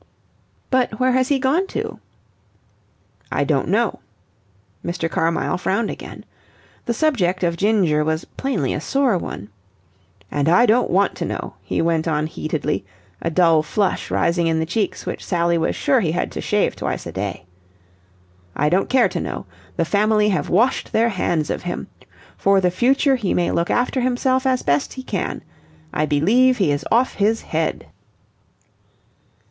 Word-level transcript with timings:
"But 0.71 0.99
where 0.99 1.11
has 1.11 1.27
he 1.27 1.37
gone 1.37 1.67
to?" 1.67 1.99
"I 3.31 3.43
don't 3.43 3.67
know." 3.67 3.99
Mr. 4.83 5.07
Carmyle 5.07 5.59
frowned 5.59 5.91
again. 5.91 6.25
The 6.87 6.93
subject 6.95 7.43
of 7.43 7.55
Ginger 7.55 8.03
was 8.03 8.25
plainly 8.25 8.73
a 8.73 8.81
sore 8.81 9.15
one. 9.19 9.49
"And 10.31 10.49
I 10.49 10.65
don't 10.65 10.89
want 10.89 11.13
to 11.17 11.25
know," 11.25 11.53
he 11.61 11.83
went 11.83 12.07
on 12.07 12.25
heatedly, 12.25 12.83
a 13.21 13.29
dull 13.29 13.61
flush 13.61 14.09
rising 14.09 14.47
in 14.47 14.57
the 14.57 14.65
cheeks 14.65 15.05
which 15.05 15.23
Sally 15.23 15.55
was 15.55 15.75
sure 15.75 15.99
he 15.99 16.13
had 16.13 16.31
to 16.31 16.41
shave 16.41 16.75
twice 16.75 17.05
a 17.05 17.11
day. 17.11 17.45
"I 18.55 18.69
don't 18.69 18.89
care 18.89 19.07
to 19.09 19.21
know. 19.21 19.45
The 19.75 19.85
Family 19.85 20.29
have 20.29 20.49
washed 20.49 20.93
their 20.93 21.09
hands 21.09 21.51
of 21.51 21.61
him. 21.61 21.85
For 22.39 22.59
the 22.59 22.71
future 22.71 23.17
he 23.17 23.35
may 23.35 23.51
look 23.51 23.69
after 23.69 24.01
himself 24.01 24.47
as 24.47 24.63
best 24.63 24.93
he 24.93 25.03
can. 25.03 25.43
I 25.93 26.07
believe 26.07 26.57
he 26.57 26.71
is 26.71 26.87
off 26.91 27.13
his 27.13 27.41
head." 27.43 27.85